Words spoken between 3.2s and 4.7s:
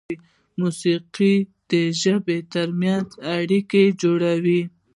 اړیکه جوړوي.